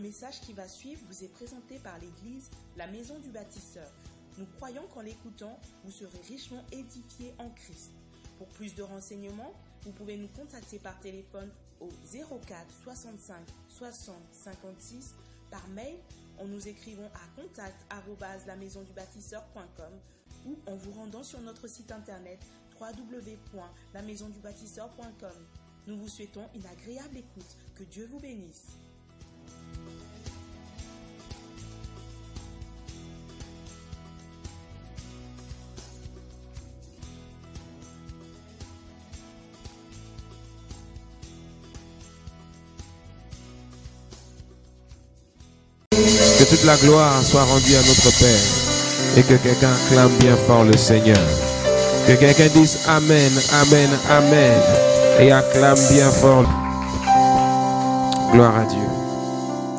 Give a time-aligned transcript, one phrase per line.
[0.00, 3.92] Le message qui va suivre vous est présenté par l'Église La Maison du Bâtisseur.
[4.38, 7.90] Nous croyons qu'en l'écoutant, vous serez richement édifiés en Christ.
[8.38, 9.52] Pour plus de renseignements,
[9.82, 15.16] vous pouvez nous contacter par téléphone au 04 65 60 56,
[15.50, 15.98] par mail
[16.38, 19.92] en nous écrivant à contact@lamaisondubâtisseur.com
[20.46, 22.38] ou en vous rendant sur notre site internet
[22.80, 25.46] www.lamaisondubâtisseur.com.
[25.86, 27.54] Nous vous souhaitons une agréable écoute.
[27.74, 28.78] Que Dieu vous bénisse.
[46.40, 50.64] Que toute la gloire soit rendue à notre Père et que quelqu'un clame bien fort
[50.64, 51.18] le Seigneur.
[52.06, 53.30] Que quelqu'un dise Amen,
[53.60, 54.62] Amen, Amen
[55.20, 56.46] et acclame bien fort.
[58.32, 58.88] Gloire à Dieu.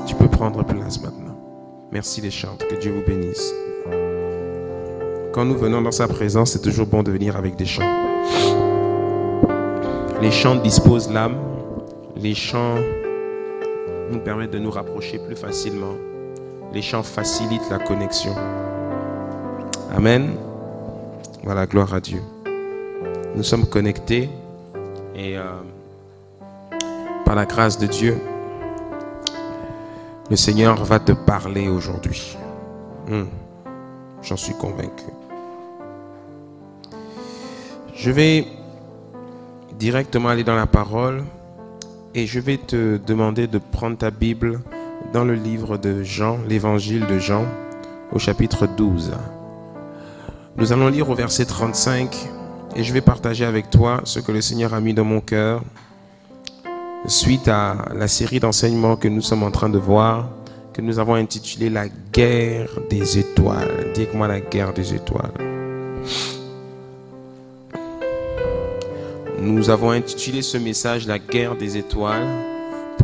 [0.06, 1.36] Tu peux prendre place maintenant.
[1.92, 2.58] Merci les chants.
[2.70, 3.52] Que Dieu vous bénisse.
[5.34, 7.92] Quand nous venons dans sa présence, c'est toujours bon de venir avec des chants.
[10.22, 11.38] Les chants disposent l'âme.
[12.16, 12.76] Les chants
[14.12, 15.96] nous permettent de nous rapprocher plus facilement.
[16.74, 18.34] Les chants facilitent la connexion.
[19.96, 20.36] Amen.
[21.44, 22.22] Voilà, gloire à Dieu.
[23.36, 24.30] Nous sommes connectés
[25.16, 25.44] et euh,
[27.26, 28.18] par la grâce de Dieu,
[30.30, 32.38] le Seigneur va te parler aujourd'hui.
[33.08, 33.26] Hmm.
[34.22, 35.06] J'en suis convaincu.
[37.96, 38.48] Je vais
[39.78, 41.24] directement aller dans la parole
[42.16, 44.62] et je vais te demander de prendre ta Bible
[45.14, 47.46] dans le livre de Jean, l'évangile de Jean,
[48.14, 49.12] au chapitre 12.
[50.58, 52.16] Nous allons lire au verset 35
[52.76, 55.64] et je vais partager avec toi ce que le Seigneur a mis dans mon cœur
[57.08, 60.30] suite à la série d'enseignements que nous sommes en train de voir,
[60.74, 63.92] que nous avons intitulé La guerre des étoiles.
[63.94, 65.34] Dites-moi la guerre des étoiles.
[69.40, 72.51] Nous avons intitulé ce message La guerre des étoiles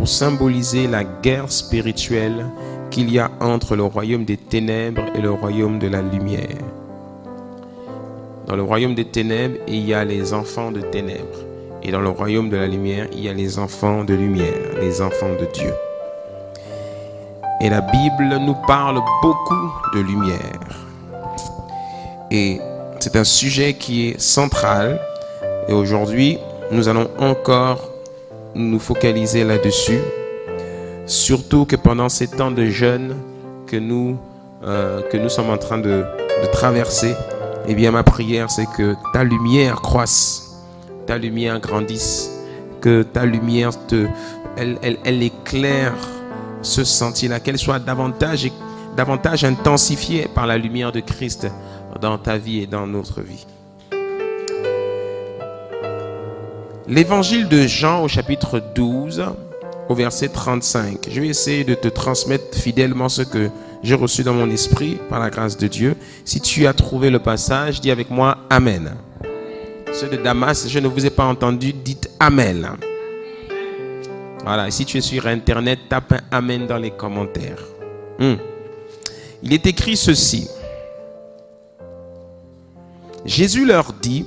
[0.08, 2.46] symboliser la guerre spirituelle
[2.90, 6.58] qu'il y a entre le royaume des ténèbres et le royaume de la lumière.
[8.48, 11.40] Dans le royaume des ténèbres, il y a les enfants de ténèbres.
[11.84, 15.02] Et dans le royaume de la lumière, il y a les enfants de lumière, les
[15.02, 15.74] enfants de Dieu.
[17.62, 20.88] Et la Bible nous parle beaucoup de lumière.
[22.32, 22.60] Et
[23.00, 25.00] c'est un sujet qui est central.
[25.68, 26.38] Et aujourd'hui,
[26.72, 27.90] nous allons encore
[28.58, 30.00] nous focaliser là-dessus.
[31.06, 33.16] Surtout que pendant ces temps de jeûne
[33.66, 34.18] que nous,
[34.64, 36.04] euh, que nous sommes en train de,
[36.52, 37.14] traverser,
[37.68, 40.64] eh bien ma prière c'est que ta lumière croisse,
[41.06, 42.32] ta lumière grandisse,
[42.80, 44.06] que ta lumière te,
[44.56, 45.94] elle éclaire
[46.62, 48.52] ce sentier-là, qu'elle soit davantage,
[48.96, 51.48] davantage intensifiée par la lumière de Christ
[52.02, 53.46] dans ta vie et dans notre vie.
[56.90, 59.26] L'évangile de Jean au chapitre 12,
[59.90, 61.10] au verset 35.
[61.12, 63.50] Je vais essayer de te transmettre fidèlement ce que
[63.84, 65.98] j'ai reçu dans mon esprit par la grâce de Dieu.
[66.24, 68.96] Si tu as trouvé le passage, dis avec moi Amen.
[69.92, 72.70] Ceux de Damas, je ne vous ai pas entendu, dites Amen.
[74.46, 77.64] Voilà, si tu es sur Internet, tape Amen dans les commentaires.
[78.18, 78.36] Hmm.
[79.44, 80.48] Il est écrit ceci.
[83.26, 84.26] Jésus leur dit,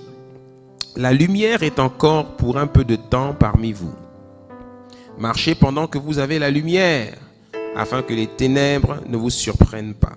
[0.97, 3.95] la lumière est encore pour un peu de temps parmi vous.
[5.19, 7.15] Marchez pendant que vous avez la lumière,
[7.77, 10.17] afin que les ténèbres ne vous surprennent pas.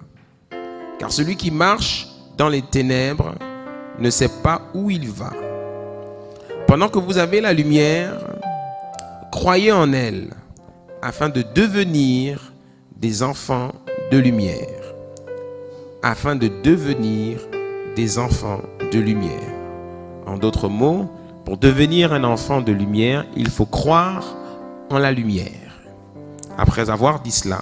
[0.99, 2.07] Car celui qui marche
[2.37, 3.35] dans les ténèbres
[3.99, 5.33] ne sait pas où il va.
[6.67, 8.17] Pendant que vous avez la lumière,
[9.31, 10.33] croyez en elle,
[11.01, 12.53] afin de devenir
[12.95, 13.73] des enfants
[14.11, 14.95] de lumière.
[16.01, 17.39] Afin de devenir
[17.95, 19.62] des enfants de lumière.
[20.25, 21.09] En d'autres mots,
[21.45, 24.35] pour devenir un enfant de lumière, il faut croire
[24.89, 25.81] en la lumière.
[26.57, 27.61] Après avoir dit cela,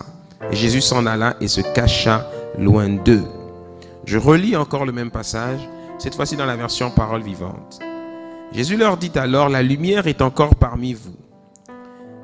[0.52, 2.28] Jésus s'en alla et se cacha
[2.58, 3.26] loin d'eux.
[4.06, 5.68] Je relis encore le même passage,
[5.98, 7.80] cette fois-ci dans la version parole vivante.
[8.52, 11.16] Jésus leur dit alors, la lumière est encore parmi vous,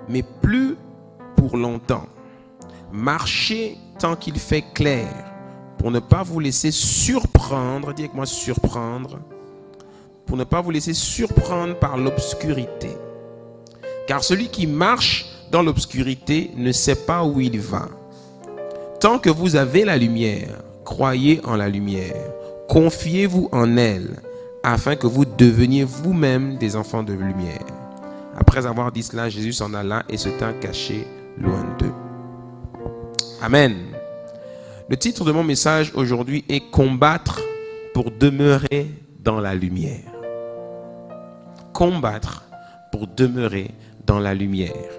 [0.10, 0.76] mais plus
[1.36, 2.08] pour longtemps.
[2.92, 5.08] Marchez tant qu'il fait clair,
[5.78, 9.20] pour ne pas vous laisser surprendre, avec moi surprendre,
[10.28, 12.90] pour ne pas vous laisser surprendre par l'obscurité.
[14.08, 17.88] Car celui qui marche dans l'obscurité ne sait pas où il va.
[19.00, 22.16] Tant que vous avez la lumière, croyez en la lumière,
[22.68, 24.22] confiez-vous en elle,
[24.64, 27.66] afin que vous deveniez vous-même des enfants de lumière.
[28.38, 31.08] Après avoir dit cela, Jésus s'en alla et se tint caché
[31.40, 31.94] loin d'eux.
[33.42, 33.76] Amen.
[34.90, 37.42] Le titre de mon message aujourd'hui est Combattre
[37.94, 40.17] pour demeurer dans la lumière.
[41.78, 42.42] Combattre
[42.92, 43.70] pour demeurer
[44.04, 44.90] dans la lumière.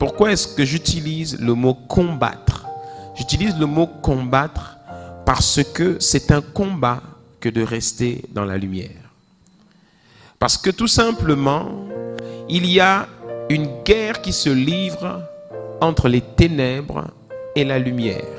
[0.00, 2.66] Pourquoi est-ce que j'utilise le mot combattre?
[3.14, 4.78] J'utilise le mot combattre
[5.24, 7.00] parce que c'est un combat
[7.38, 9.12] que de rester dans la lumière.
[10.40, 11.86] Parce que tout simplement,
[12.48, 13.06] il y a
[13.48, 15.22] une guerre qui se livre
[15.80, 17.12] entre les ténèbres
[17.54, 18.34] et la lumière.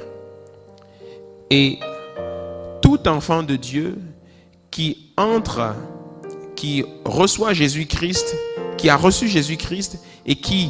[1.50, 1.80] Et
[2.82, 3.98] tout enfant de Dieu
[4.70, 5.76] qui entre,
[6.58, 8.36] qui reçoit Jésus-Christ,
[8.78, 10.70] qui a reçu Jésus-Christ et qui,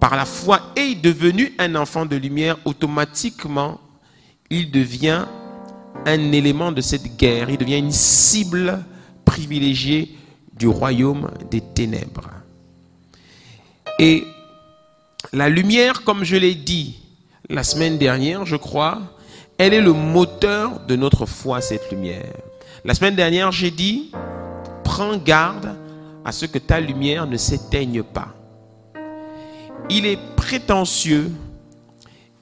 [0.00, 3.80] par la foi, est devenu un enfant de lumière, automatiquement,
[4.50, 5.26] il devient
[6.06, 8.82] un élément de cette guerre, il devient une cible
[9.24, 10.16] privilégiée
[10.56, 12.30] du royaume des ténèbres.
[13.98, 14.24] Et
[15.32, 16.98] la lumière, comme je l'ai dit
[17.50, 19.02] la semaine dernière, je crois,
[19.58, 22.32] elle est le moteur de notre foi, cette lumière.
[22.84, 24.10] La semaine dernière, j'ai dit,
[24.94, 25.74] prends garde
[26.24, 28.28] à ce que ta lumière ne s'éteigne pas.
[29.90, 31.32] Il est prétentieux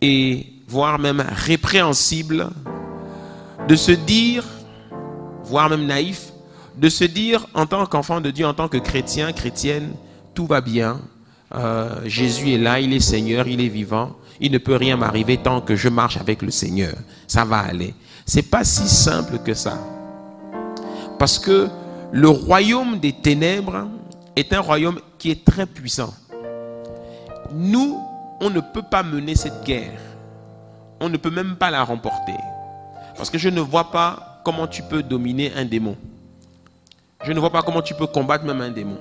[0.03, 2.51] et voire même répréhensible
[3.67, 4.45] de se dire,
[5.45, 6.31] voire même naïf,
[6.77, 9.95] de se dire en tant qu'enfant de Dieu, en tant que chrétien, chrétienne,
[10.35, 11.01] tout va bien,
[11.55, 15.39] euh, Jésus est là, il est Seigneur, il est vivant, il ne peut rien m'arriver
[15.39, 16.97] tant que je marche avec le Seigneur.
[17.27, 17.95] Ça va aller.
[18.27, 19.79] C'est pas si simple que ça.
[21.19, 21.71] Parce que
[22.13, 23.89] le royaume des ténèbres
[24.37, 26.13] est un royaume qui est très puissant.
[27.51, 27.99] Nous,
[28.41, 29.99] on ne peut pas mener cette guerre.
[31.01, 32.37] On ne peut même pas la remporter.
[33.17, 35.97] Parce que je ne vois pas comment tu peux dominer un démon.
[37.25, 38.99] Je ne vois pas comment tu peux combattre même un démon.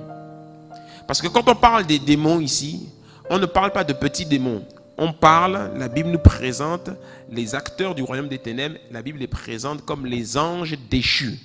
[1.05, 2.87] Parce que quand on parle des démons ici,
[3.29, 4.63] on ne parle pas de petits démons.
[4.97, 6.89] On parle, la Bible nous présente
[7.29, 11.39] les acteurs du royaume des ténèbres, la Bible les présente comme les anges déchus.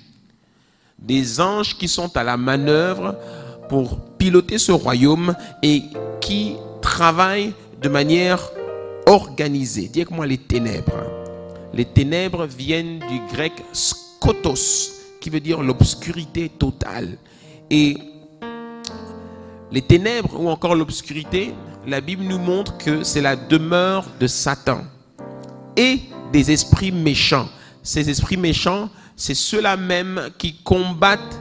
[0.99, 3.15] Des anges qui sont à la manœuvre
[3.69, 5.83] pour piloter ce royaume et
[6.21, 8.39] qui travaillent de manière
[9.05, 9.89] organisée.
[9.91, 11.03] Dis moi les ténèbres.
[11.73, 14.91] Les ténèbres viennent du grec skotos,
[15.21, 17.17] qui veut dire l'obscurité totale.
[17.69, 17.97] Et
[19.71, 21.53] les ténèbres ou encore l'obscurité,
[21.85, 24.81] la Bible nous montre que c'est la demeure de Satan
[25.75, 25.99] et
[26.33, 27.47] des esprits méchants.
[27.83, 31.39] Ces esprits méchants, c'est ceux-là même qui combattent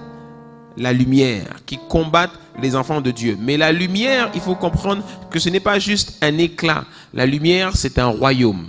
[0.79, 3.37] la lumière, qui combattent les enfants de Dieu.
[3.39, 6.85] Mais la lumière, il faut comprendre que ce n'est pas juste un éclat.
[7.13, 8.69] La lumière, c'est un royaume.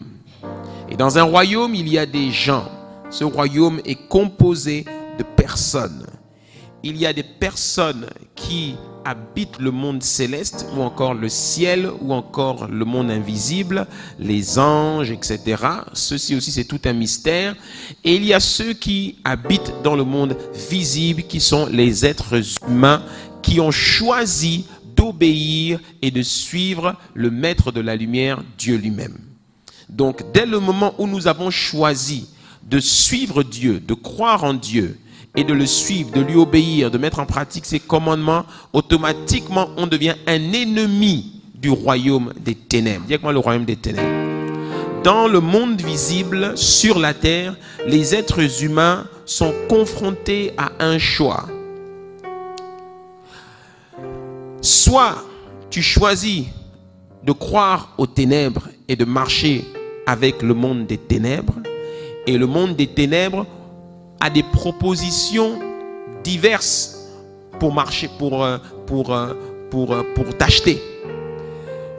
[0.90, 2.70] Et dans un royaume, il y a des gens.
[3.10, 4.86] Ce royaume est composé
[5.18, 6.06] de personnes.
[6.84, 8.76] Il y a des personnes qui
[9.08, 13.88] habitent le monde céleste ou encore le ciel ou encore le monde invisible,
[14.20, 15.64] les anges, etc.
[15.94, 17.56] Ceci aussi, c'est tout un mystère.
[18.04, 20.36] Et il y a ceux qui habitent dans le monde
[20.70, 23.02] visible, qui sont les êtres humains,
[23.42, 24.66] qui ont choisi
[24.98, 29.18] d'obéir et de suivre le maître de la lumière, Dieu lui-même.
[29.88, 32.28] Donc, dès le moment où nous avons choisi
[32.64, 35.00] de suivre Dieu, de croire en Dieu,
[35.38, 39.86] et de le suivre, de lui obéir, de mettre en pratique ses commandements, automatiquement on
[39.86, 43.06] devient un ennemi du royaume des ténèbres.
[43.08, 44.28] Dis-moi le royaume des ténèbres.
[45.04, 51.46] Dans le monde visible, sur la terre, les êtres humains sont confrontés à un choix.
[54.62, 55.24] Soit
[55.70, 56.46] tu choisis
[57.24, 59.64] de croire aux ténèbres et de marcher
[60.08, 61.54] avec le monde des ténèbres,
[62.26, 63.46] et le monde des ténèbres
[64.20, 65.60] a des propositions
[66.24, 67.10] diverses
[67.60, 68.46] pour marcher, pour,
[68.86, 69.18] pour,
[69.70, 70.82] pour, pour t'acheter.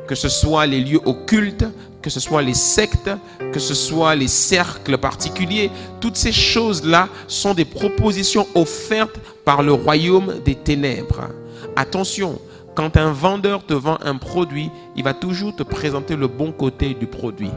[0.07, 1.67] Que ce soit les lieux occultes,
[2.01, 3.11] que ce soit les sectes,
[3.53, 5.71] que ce soit les cercles particuliers,
[6.01, 11.29] toutes ces choses-là sont des propositions offertes par le royaume des ténèbres.
[11.77, 12.41] Attention,
[12.75, 16.95] quand un vendeur te vend un produit, il va toujours te présenter le bon côté
[16.95, 17.51] du produit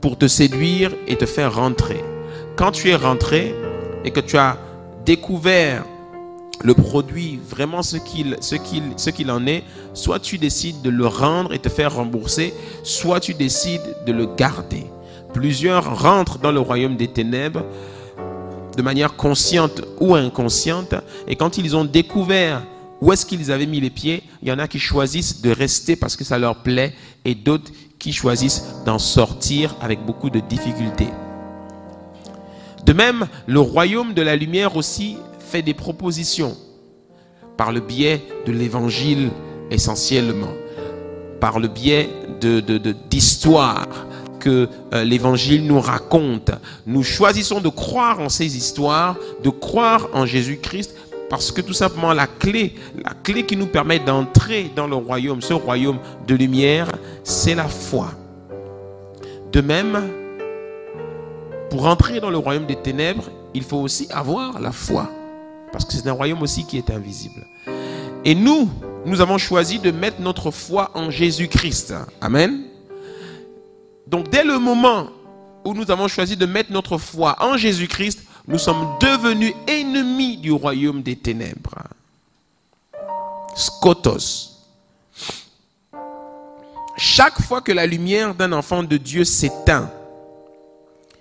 [0.00, 2.02] pour te séduire et te faire rentrer
[2.56, 3.54] quand tu es rentré
[4.04, 4.56] et que tu as
[5.04, 5.84] découvert
[6.64, 11.68] le produit, vraiment ce qu'il en est, soit tu décides de le rendre et te
[11.68, 14.86] faire rembourser, soit tu décides de le garder.
[15.34, 17.62] Plusieurs rentrent dans le royaume des ténèbres
[18.74, 20.94] de manière consciente ou inconsciente
[21.28, 22.62] et quand ils ont découvert
[23.02, 25.94] où est-ce qu'ils avaient mis les pieds, il y en a qui choisissent de rester
[25.94, 26.94] parce que ça leur plaît
[27.26, 31.08] et d'autres qui choisissent d'en sortir avec beaucoup de difficultés.
[32.86, 36.56] De même, le royaume de la lumière aussi fait des propositions
[37.56, 39.30] par le biais de l'évangile
[39.70, 40.54] essentiellement.
[41.40, 42.08] par le biais
[43.10, 46.50] d'histoires de, que euh, l'Évangile nous raconte.
[46.86, 50.94] Nous choisissons de croire en ces histoires, de croire en Jésus-Christ,
[51.28, 52.74] parce que tout simplement la clé,
[53.04, 56.90] la clé qui nous permet d'entrer dans le royaume, ce royaume de lumière,
[57.22, 58.12] c'est la foi.
[59.52, 60.08] De même,
[61.76, 65.10] pour entrer dans le royaume des ténèbres, il faut aussi avoir la foi.
[65.72, 67.46] Parce que c'est un royaume aussi qui est invisible.
[68.24, 68.70] Et nous,
[69.04, 71.92] nous avons choisi de mettre notre foi en Jésus-Christ.
[72.22, 72.62] Amen.
[74.06, 75.08] Donc dès le moment
[75.66, 80.52] où nous avons choisi de mettre notre foi en Jésus-Christ, nous sommes devenus ennemis du
[80.52, 81.76] royaume des ténèbres.
[83.54, 84.62] Skotos.
[86.96, 89.90] Chaque fois que la lumière d'un enfant de Dieu s'éteint,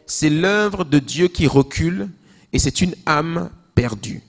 [0.05, 2.09] c'est l'œuvre de Dieu qui recule
[2.53, 4.21] et c'est une âme perdue.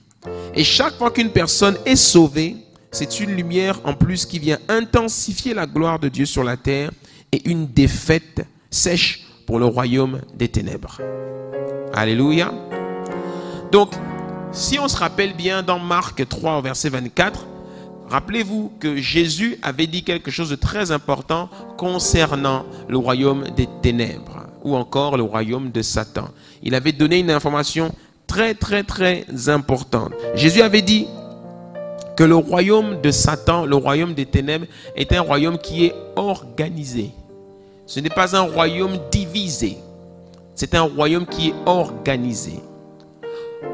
[0.55, 2.55] Et chaque fois qu'une personne est sauvée,
[2.91, 6.91] c'est une lumière en plus qui vient intensifier la gloire de Dieu sur la terre
[7.31, 10.99] et une défaite sèche pour le royaume des ténèbres.
[11.93, 12.53] Alléluia.
[13.71, 13.93] Donc,
[14.51, 17.45] si on se rappelle bien dans Marc 3 verset 24,
[18.09, 24.46] rappelez-vous que Jésus avait dit quelque chose de très important concernant le royaume des ténèbres
[24.75, 26.29] encore le royaume de Satan.
[26.63, 27.93] Il avait donné une information
[28.25, 30.13] très très très importante.
[30.35, 31.07] Jésus avait dit
[32.15, 37.11] que le royaume de Satan, le royaume des ténèbres, est un royaume qui est organisé.
[37.85, 39.77] Ce n'est pas un royaume divisé.
[40.55, 42.59] C'est un royaume qui est organisé.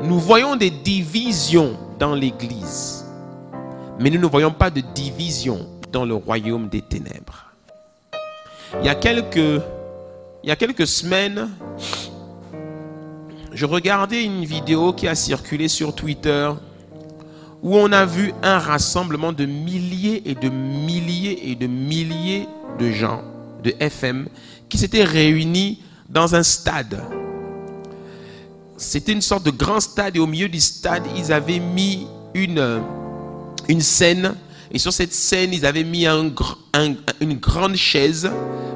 [0.01, 3.05] Nous voyons des divisions dans l'Église,
[4.00, 7.53] mais nous ne voyons pas de division dans le royaume des ténèbres.
[8.81, 9.62] Il y a quelques,
[10.43, 11.50] il y a quelques semaines,
[13.51, 16.51] je regardais une vidéo qui a circulé sur Twitter
[17.62, 22.47] où on a vu un rassemblement de milliers et de milliers et de milliers
[22.77, 23.23] de gens
[23.63, 24.27] de FM
[24.67, 27.01] qui s'étaient réunis dans un stade
[28.83, 32.81] c'était une sorte de grand stade et au milieu du stade, ils avaient mis une,
[33.67, 34.35] une scène.
[34.74, 36.32] Et sur cette scène, ils avaient mis un,
[37.22, 38.30] une grande chaise,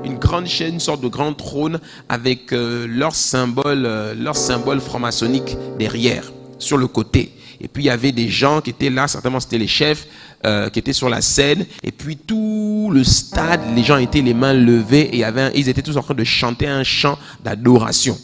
[0.05, 4.79] une grande chaise, une sorte de grand trône avec euh, leur symbole, euh, leur symbole
[4.79, 7.33] franc-maçonnique derrière, sur le côté.
[7.59, 10.05] Et puis il y avait des gens qui étaient là, certainement c'était les chefs,
[10.45, 11.65] euh, qui étaient sur la scène.
[11.81, 15.25] Et puis tout le stade, les gens étaient les mains levées et
[15.55, 18.15] ils étaient tous en train de chanter un chant d'adoration.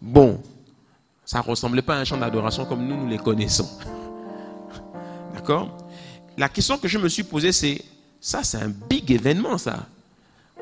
[0.00, 0.40] Bon,
[1.26, 3.68] ça ne ressemblait pas à un chant d'adoration comme nous, nous les connaissons.
[5.34, 5.81] D'accord?
[6.36, 7.82] La question que je me suis posée, c'est,
[8.20, 9.86] ça c'est un big événement, ça.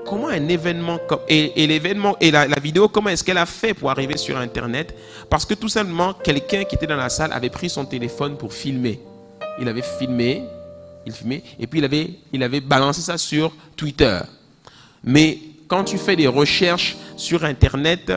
[0.06, 1.20] Comment un événement comme...
[1.28, 4.94] Et, l'événement, et la, vidéo, comment est-ce qu'elle a fait pour arriver sur Internet?
[5.28, 8.52] Parce que tout simplement, quelqu'un qui était dans la salle avait pris son téléphone pour
[8.52, 8.98] filmer.
[9.60, 10.44] Il avait filmé,
[11.04, 14.20] il filmait, et puis il avait, il avait balancé ça sur Twitter.
[15.04, 15.38] Mais
[15.70, 18.12] quand tu fais des recherches sur Internet,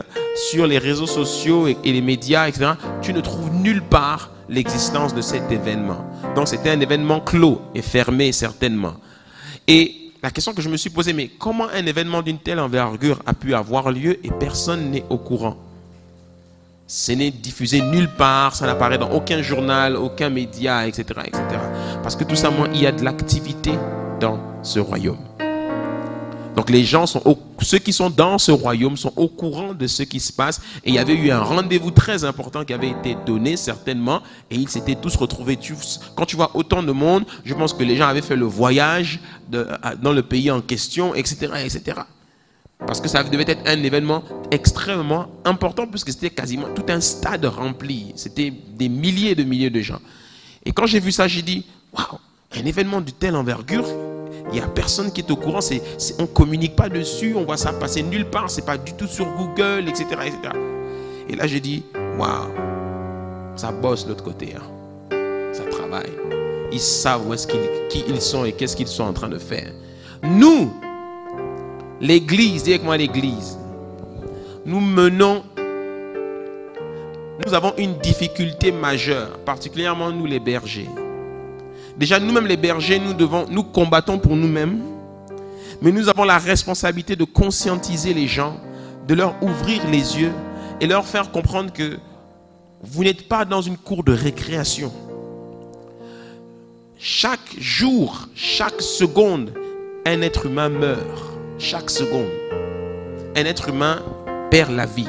[0.50, 5.22] sur les réseaux sociaux et, les médias, etc., tu ne trouves nulle part l'existence de
[5.22, 6.04] cet événement.
[6.34, 8.94] Donc c'était un événement clos et fermé certainement.
[9.68, 13.20] Et la question que je me suis posée, mais comment un événement d'une telle envergure
[13.24, 15.56] a pu avoir lieu et personne n'est au courant?
[16.88, 21.42] Ce n'est diffusé nulle part, ça n'apparaît dans aucun journal, aucun média, etc., etc.
[22.02, 23.72] Parce que tout simplement, il y a de l'activité
[24.20, 25.33] dans ce royaume.
[26.56, 27.22] Donc les gens sont
[27.60, 30.90] ceux qui sont dans ce royaume sont au courant de ce qui se passe et
[30.90, 34.20] il y avait eu un rendez-vous très important qui avait été donné certainement
[34.50, 35.58] et ils s'étaient tous retrouvés.
[36.14, 39.20] quand tu vois autant de monde, je pense que les gens avaient fait le voyage
[39.50, 42.00] dans le pays en question, etc., etc.
[42.86, 47.44] Parce que ça devait être un événement extrêmement important puisque c'était quasiment tout un stade
[47.46, 48.12] rempli.
[48.14, 50.00] C'était des milliers de milliers de gens.
[50.64, 52.18] Et quand j'ai vu ça, j'ai dit, waouh,
[52.52, 53.86] un événement de telle envergure,
[54.48, 55.60] il n'y a personne qui est au courant.
[56.18, 57.34] on ne communique pas dessus.
[57.36, 58.50] On voit ça passer nulle part.
[58.50, 60.06] C'est pas du tout sur Google, etc.
[61.28, 61.84] Et là, j'ai dit,
[62.18, 62.50] waouh,
[63.56, 64.54] ça bosse de l'autre côté.
[64.56, 65.52] Hein.
[65.52, 66.12] Ça travaille.
[66.72, 69.38] Ils savent où est-ce qu'ils, qui ils sont et qu'est-ce qu'ils sont en train de
[69.38, 69.70] faire.
[70.22, 70.72] Nous,
[72.00, 73.58] l'Église, dis avec moi l'Église,
[74.66, 75.42] nous menons,
[77.46, 80.88] nous avons une difficulté majeure, particulièrement nous les bergers.
[81.96, 84.80] Déjà, nous-mêmes les bergers, nous, devons, nous combattons pour nous-mêmes,
[85.80, 88.56] mais nous avons la responsabilité de conscientiser les gens,
[89.06, 90.32] de leur ouvrir les yeux
[90.80, 91.98] et leur faire comprendre que
[92.82, 94.92] vous n'êtes pas dans une cour de récréation.
[96.98, 99.52] Chaque jour, chaque seconde,
[100.06, 101.34] un être humain meurt.
[101.58, 102.30] Chaque seconde.
[103.36, 104.02] Un être humain
[104.50, 105.06] perd la vie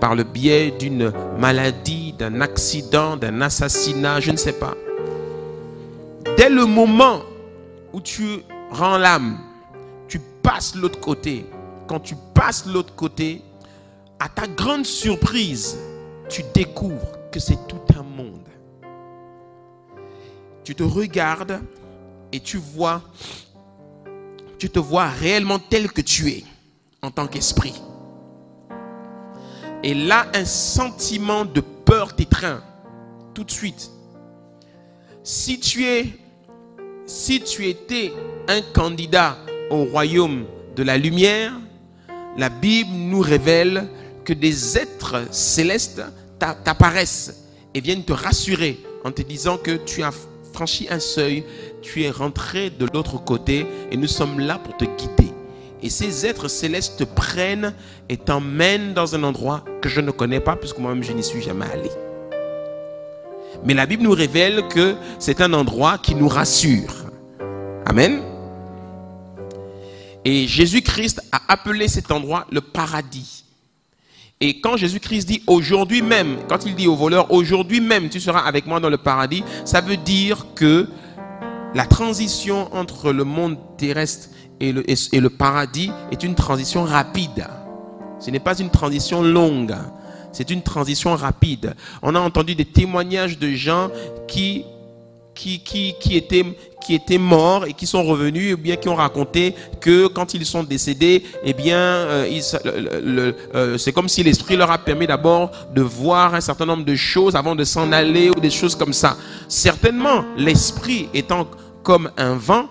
[0.00, 4.74] par le biais d'une maladie, d'un accident, d'un assassinat, je ne sais pas.
[6.36, 7.22] Dès le moment
[7.92, 9.38] où tu rends l'âme,
[10.44, 11.46] passes l'autre côté,
[11.88, 13.42] quand tu passes l'autre côté,
[14.20, 15.76] à ta grande surprise,
[16.28, 18.46] tu découvres que c'est tout un monde.
[20.62, 21.60] Tu te regardes
[22.30, 23.02] et tu vois,
[24.58, 26.44] tu te vois réellement tel que tu es
[27.02, 27.80] en tant qu'esprit.
[29.82, 32.62] Et là, un sentiment de peur t'étreint
[33.34, 33.90] tout de suite.
[35.22, 36.06] Si tu es,
[37.24, 38.12] si tu étais
[38.48, 39.38] un candidat
[39.70, 40.44] au royaume
[40.76, 41.54] de la lumière,
[42.36, 43.88] la Bible nous révèle
[44.26, 46.02] que des êtres célestes
[46.38, 50.10] t'apparaissent et viennent te rassurer en te disant que tu as
[50.52, 51.44] franchi un seuil,
[51.80, 55.32] tu es rentré de l'autre côté et nous sommes là pour te guider.
[55.82, 57.72] Et ces êtres célestes te prennent
[58.10, 61.40] et t'emmènent dans un endroit que je ne connais pas puisque moi-même je n'y suis
[61.40, 61.90] jamais allé.
[63.64, 67.03] Mais la Bible nous révèle que c'est un endroit qui nous rassure.
[67.86, 68.22] Amen.
[70.24, 73.44] Et Jésus-Christ a appelé cet endroit le paradis.
[74.40, 78.40] Et quand Jésus-Christ dit aujourd'hui même, quand il dit au voleur aujourd'hui même tu seras
[78.40, 80.88] avec moi dans le paradis, ça veut dire que
[81.74, 84.28] la transition entre le monde terrestre
[84.60, 87.46] et le, et le paradis est une transition rapide.
[88.18, 89.74] Ce n'est pas une transition longue.
[90.32, 91.74] C'est une transition rapide.
[92.02, 93.90] On a entendu des témoignages de gens
[94.26, 94.64] qui
[95.34, 96.44] qui, qui, qui, étaient,
[96.84, 100.46] qui étaient morts et qui sont revenus, ou bien qui ont raconté que quand ils
[100.46, 105.82] sont décédés, eh bien, euh, euh, c'est comme si l'esprit leur a permis d'abord de
[105.82, 109.16] voir un certain nombre de choses avant de s'en aller ou des choses comme ça.
[109.48, 111.48] Certainement, l'esprit étant
[111.82, 112.68] comme un vent,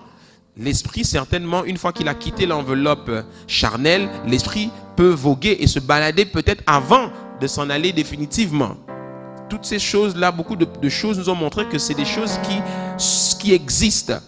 [0.56, 3.10] l'esprit, certainement, une fois qu'il a quitté l'enveloppe
[3.46, 8.76] charnelle, l'esprit peut voguer et se balader peut-être avant de s'en aller définitivement
[9.48, 13.52] toutes ces choses-là, beaucoup de, choses nous ont montré que c'est des choses qui, qui
[13.54, 14.20] existent.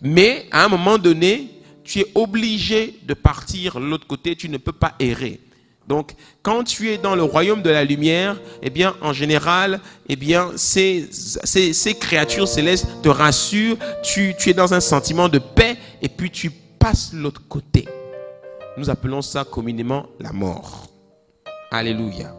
[0.00, 1.50] Mais à un moment donné,
[1.84, 5.40] tu es obligé de partir de l'autre côté, tu ne peux pas errer.
[5.88, 10.16] Donc, quand tu es dans le royaume de la lumière, eh bien, en général, eh
[10.16, 15.38] bien, ces, ces, ces créatures célestes te rassurent, tu, tu es dans un sentiment de
[15.38, 17.88] paix, et puis tu passes l'autre côté.
[18.76, 20.88] Nous appelons ça communément la mort.
[21.70, 22.34] Alléluia.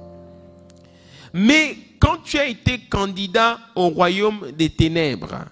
[1.34, 5.46] Mais quand tu as été candidat au royaume des ténèbres,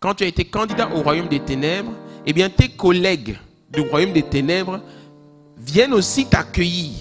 [0.00, 1.92] quand tu as été candidat au royaume des ténèbres,
[2.26, 3.38] eh bien tes collègues
[3.70, 4.80] du royaume des ténèbres
[5.56, 6.96] viennent aussi t'accueillir.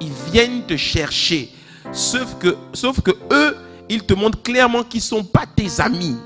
[0.00, 1.50] Ils viennent te chercher.
[1.92, 3.56] Sauf que, sauf que eux,
[3.90, 6.16] ils te montrent clairement qu'ils ne sont pas tes amis.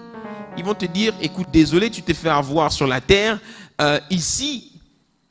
[0.56, 3.40] Ils vont te dire, écoute, désolé, tu t'es fait avoir sur la terre.
[3.80, 4.80] Euh, ici,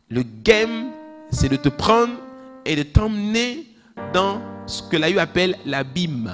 [0.10, 0.92] le game,
[1.32, 2.12] c'est de te prendre
[2.66, 3.68] et de t'emmener
[4.14, 6.32] dans ce que l'AU appelle l'abîme,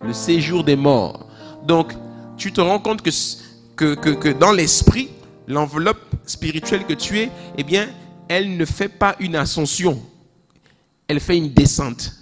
[0.00, 1.26] le séjour des morts.
[1.64, 1.92] Donc,
[2.36, 5.10] tu te rends compte que, que, que, dans l'esprit,
[5.46, 7.88] l'enveloppe spirituelle que tu es, eh bien,
[8.28, 10.00] elle ne fait pas une ascension,
[11.08, 12.12] elle fait une descente.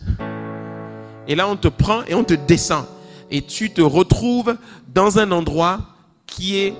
[1.28, 2.84] Et là, on te prend et on te descend.
[3.30, 4.56] Et tu te retrouves
[4.92, 5.80] dans un endroit
[6.26, 6.74] qui est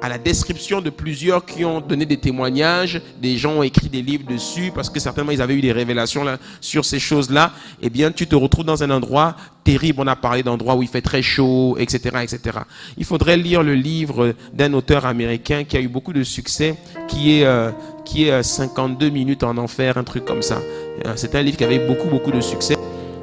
[0.00, 4.02] à la description de plusieurs qui ont donné des témoignages, des gens ont écrit des
[4.02, 7.90] livres dessus parce que certainement ils avaient eu des révélations là, sur ces choses-là, eh
[7.90, 9.34] bien tu te retrouves dans un endroit
[9.64, 10.00] terrible.
[10.00, 12.58] On a parlé d'endroits où il fait très chaud, etc., etc.
[12.96, 16.76] Il faudrait lire le livre d'un auteur américain qui a eu beaucoup de succès,
[17.08, 17.70] qui est euh,
[18.04, 20.58] qui est 52 euh, minutes en enfer, un truc comme ça.
[21.06, 22.76] Euh, c'est un livre qui avait beaucoup beaucoup de succès.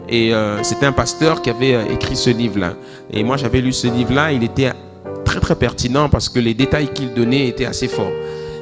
[0.07, 2.75] Et c'était un pasteur qui avait écrit ce livre-là.
[3.09, 4.33] Et moi, j'avais lu ce livre-là.
[4.33, 4.71] Il était
[5.35, 8.11] très très pertinent parce que les détails qu'il donnait étaient assez forts.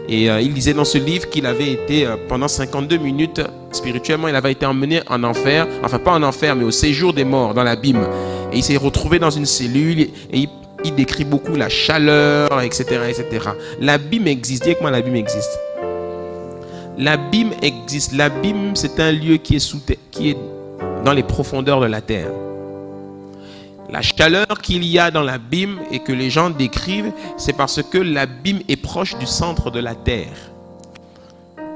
[0.09, 4.27] Et euh, il disait dans ce livre qu'il avait été euh, pendant 52 minutes spirituellement,
[4.27, 7.53] il avait été emmené en enfer, enfin pas en enfer, mais au séjour des morts,
[7.53, 8.05] dans l'abîme.
[8.51, 12.83] Et il s'est retrouvé dans une cellule et il, décrit beaucoup la chaleur, etc.
[13.07, 13.49] etc.
[13.79, 14.65] L'abîme existe.
[14.65, 15.57] Dis moi l'abîme existe.
[16.97, 18.13] L'abîme existe.
[18.13, 20.37] L'abîme, c'est un lieu qui est, qui est
[21.05, 22.27] dans les profondeurs de la terre.
[23.93, 27.99] La chaleur qu'il y a dans l'abîme et que les gens décrivent, c'est parce que
[27.99, 30.35] l'abîme est proche du centre de la terre,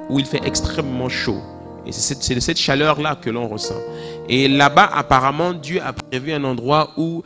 [0.10, 1.39] où il fait extrêmement chaud.
[1.86, 3.80] Et c'est de cette chaleur-là que l'on ressent.
[4.27, 7.21] Et là-bas, apparemment, Dieu a prévu un endroit où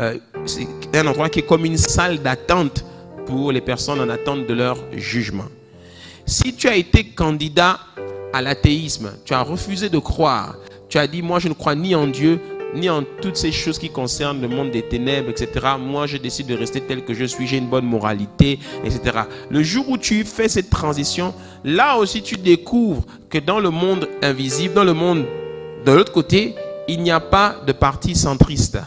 [0.00, 2.82] euh, c'est un endroit qui est comme une salle d'attente
[3.26, 5.48] pour les personnes en attente de leur jugement.
[6.24, 7.78] Si tu as été candidat
[8.32, 10.56] à l'athéisme, tu as refusé de croire,
[10.88, 12.40] tu as dit, moi je ne crois ni en Dieu,
[12.74, 15.66] ni en toutes ces choses qui concernent le monde des ténèbres, etc.
[15.78, 19.20] Moi, je décide de rester tel que je suis, j'ai une bonne moralité, etc.
[19.50, 24.08] Le jour où tu fais cette transition, là aussi tu découvres que dans le monde
[24.22, 25.26] invisible, dans le monde
[25.84, 26.54] de l'autre côté,
[26.88, 28.78] il n'y a pas de parti centriste.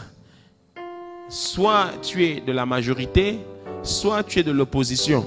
[1.28, 3.38] Soit tu es de la majorité,
[3.82, 5.24] soit tu es de l'opposition.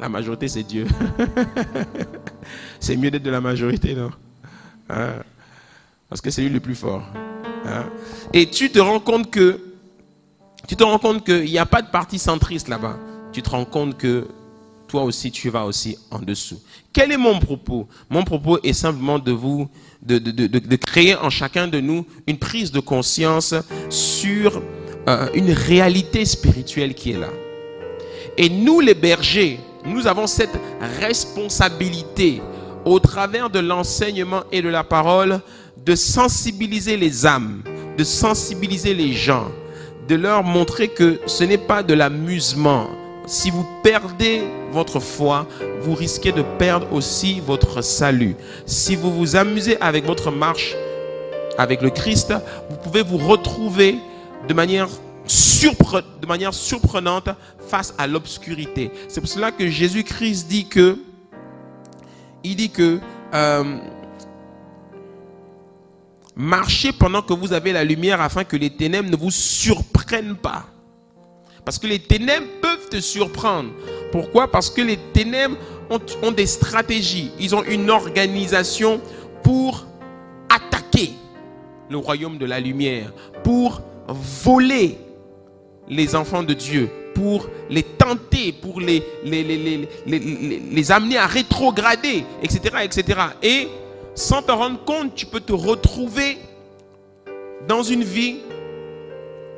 [0.00, 0.86] La majorité, c'est Dieu.
[2.80, 4.10] c'est mieux d'être de la majorité, non?
[4.88, 5.14] Hein?
[6.08, 7.02] Parce que c'est lui le plus fort.
[7.66, 7.86] Hein?
[8.32, 9.60] Et tu te rends compte que
[10.66, 12.98] tu te rends compte qu'il n'y a pas de parti centriste là-bas.
[13.32, 14.26] Tu te rends compte que
[14.86, 16.60] toi aussi, tu vas aussi en dessous.
[16.92, 17.86] Quel est mon propos?
[18.10, 19.68] Mon propos est simplement de vous,
[20.02, 23.54] de, de, de, créer en chacun de nous une prise de conscience
[23.90, 24.62] sur
[25.08, 27.28] euh, une réalité spirituelle qui est là.
[28.36, 30.58] Et nous, les bergers, nous avons cette
[31.00, 32.42] responsabilité
[32.84, 35.40] au travers de l'enseignement et de la parole
[35.88, 37.62] de sensibiliser les âmes,
[37.96, 39.48] de sensibiliser les gens,
[40.06, 42.88] de leur montrer que ce n'est pas de l'amusement.
[43.26, 45.46] Si vous perdez votre foi,
[45.80, 48.36] vous risquez de perdre aussi votre salut.
[48.66, 50.76] Si vous vous amusez avec votre marche
[51.56, 52.34] avec le Christ,
[52.68, 53.96] vous pouvez vous retrouver
[54.46, 54.88] de manière,
[56.52, 57.30] surprenante
[57.66, 58.90] face à l'obscurité.
[59.08, 60.98] C'est pour cela que Jésus-Christ dit que,
[62.44, 63.00] il dit que,
[63.32, 63.78] euh,
[66.38, 70.66] marchez pendant que vous avez la lumière afin que les ténèbres ne vous surprennent pas.
[71.64, 73.70] Parce que les ténèbres peuvent te surprendre.
[74.12, 74.50] Pourquoi?
[74.50, 75.56] Parce que les ténèbres
[76.22, 77.32] ont, des stratégies.
[77.40, 79.00] Ils ont une organisation
[79.42, 79.86] pour
[80.48, 81.10] attaquer
[81.90, 84.96] le royaume de la lumière, pour voler
[85.88, 93.20] les enfants de Dieu, pour les tenter, pour les, les, amener à rétrograder, etc., etc.
[93.42, 93.68] Et
[94.18, 96.38] sans te rendre compte, tu peux te retrouver
[97.68, 98.38] dans une vie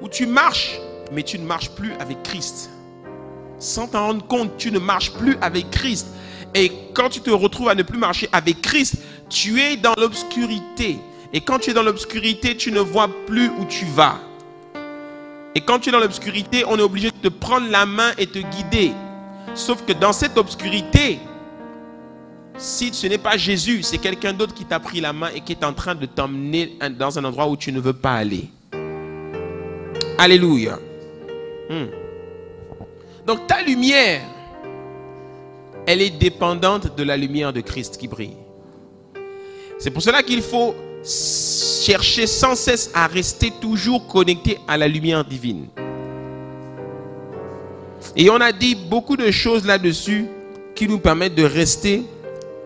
[0.02, 0.78] où tu marches,
[1.12, 2.68] mais tu ne marches plus avec Christ.
[3.58, 6.08] Sans t'en rendre compte, tu ne marches plus avec Christ.
[6.54, 8.96] Et quand tu te retrouves à ne plus marcher avec Christ,
[9.30, 10.98] tu es dans l'obscurité.
[11.32, 14.18] Et quand tu es dans l'obscurité, tu ne vois plus où tu vas.
[15.54, 18.26] Et quand tu es dans l'obscurité, on est obligé de te prendre la main et
[18.26, 18.92] te guider.
[19.54, 21.18] Sauf que dans cette obscurité,
[22.60, 25.52] si ce n'est pas Jésus, c'est quelqu'un d'autre qui t'a pris la main et qui
[25.52, 28.48] est en train de t'emmener dans un endroit où tu ne veux pas aller.
[30.18, 30.78] Alléluia.
[31.70, 31.86] Hmm.
[33.26, 34.20] Donc ta lumière,
[35.86, 38.36] elle est dépendante de la lumière de Christ qui brille.
[39.78, 45.24] C'est pour cela qu'il faut chercher sans cesse à rester toujours connecté à la lumière
[45.24, 45.68] divine.
[48.16, 50.26] Et on a dit beaucoup de choses là-dessus
[50.74, 52.02] qui nous permettent de rester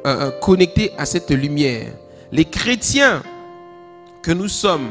[0.07, 1.93] euh, connectés à cette lumière.
[2.33, 3.23] Les chrétiens
[4.23, 4.90] que nous sommes,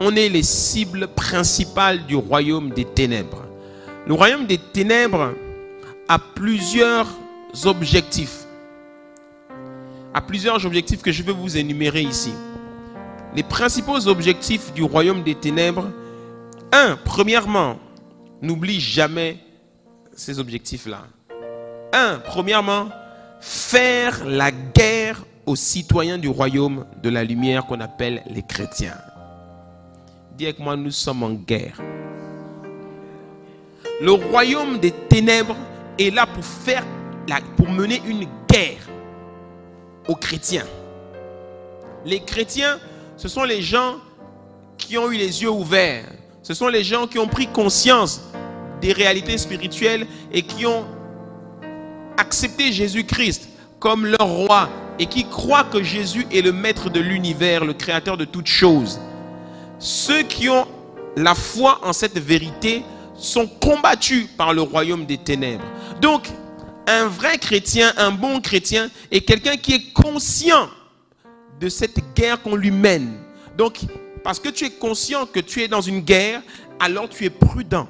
[0.00, 3.44] on est les cibles principales du royaume des ténèbres.
[4.06, 5.34] Le royaume des ténèbres
[6.08, 7.08] a plusieurs
[7.64, 8.44] objectifs.
[10.14, 12.32] A plusieurs objectifs que je vais vous énumérer ici
[13.34, 15.90] les principaux objectifs du royaume des ténèbres.
[16.72, 17.78] Un, premièrement,
[18.42, 19.38] n'oublie jamais
[20.14, 21.02] ces objectifs-là.
[21.92, 22.88] Un, premièrement,
[23.40, 28.96] faire la guerre aux citoyens du royaume de la lumière qu'on appelle les chrétiens.
[30.36, 31.80] Dis avec moi, nous sommes en guerre.
[34.00, 35.56] Le royaume des ténèbres
[35.98, 36.84] est là pour faire,
[37.56, 38.88] pour mener une guerre
[40.08, 40.66] aux chrétiens.
[42.04, 42.78] Les chrétiens
[43.20, 43.96] ce sont les gens
[44.78, 46.06] qui ont eu les yeux ouverts.
[46.42, 48.22] Ce sont les gens qui ont pris conscience
[48.80, 50.86] des réalités spirituelles et qui ont
[52.20, 53.48] accepté Jésus-Christ
[53.80, 58.16] comme leur roi et qui croient que Jésus est le maître de l'univers, le créateur
[58.16, 59.00] de toutes choses.
[59.78, 60.66] Ceux qui ont
[61.16, 65.64] la foi en cette vérité sont combattus par le royaume des ténèbres.
[66.00, 66.28] Donc,
[66.86, 70.68] un vrai chrétien, un bon chrétien est quelqu'un qui est conscient
[71.60, 73.14] de cette guerre qu'on lui mène.
[73.56, 73.80] Donc,
[74.22, 76.42] parce que tu es conscient que tu es dans une guerre,
[76.78, 77.88] alors tu es prudent.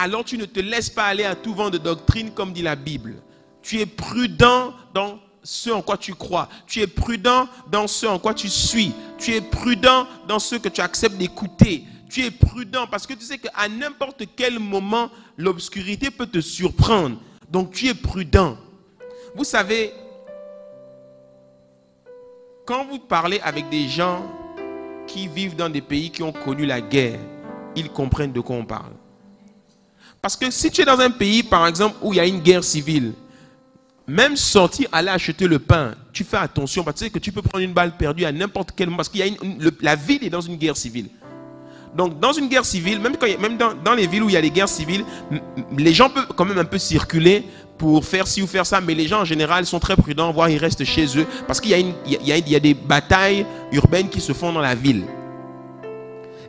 [0.00, 2.76] Alors tu ne te laisses pas aller à tout vent de doctrine comme dit la
[2.76, 3.16] Bible.
[3.62, 6.48] Tu es prudent dans ce en quoi tu crois.
[6.68, 8.92] Tu es prudent dans ce en quoi tu suis.
[9.18, 11.82] Tu es prudent dans ce que tu acceptes d'écouter.
[12.08, 17.18] Tu es prudent parce que tu sais qu'à n'importe quel moment, l'obscurité peut te surprendre.
[17.50, 18.56] Donc tu es prudent.
[19.34, 19.92] Vous savez,
[22.64, 24.30] quand vous parlez avec des gens
[25.08, 27.18] qui vivent dans des pays qui ont connu la guerre,
[27.74, 28.92] ils comprennent de quoi on parle.
[30.20, 32.40] Parce que si tu es dans un pays, par exemple, où il y a une
[32.40, 33.12] guerre civile,
[34.06, 37.30] même sortir, aller acheter le pain, tu fais attention parce que tu sais que tu
[37.30, 38.96] peux prendre une balle perdue à n'importe quel moment.
[38.96, 39.18] Parce que
[39.82, 41.08] la ville est dans une guerre civile.
[41.94, 44.42] Donc, dans une guerre civile, même, quand même dans, les villes où il y a
[44.42, 45.04] des guerres civiles,
[45.76, 47.44] les gens peuvent quand même un peu circuler
[47.76, 50.50] pour faire ci ou faire ça, mais les gens en général sont très prudents, voire
[50.50, 54.52] ils restent chez eux, parce qu'il y, y, a des batailles urbaines qui se font
[54.52, 55.04] dans la ville.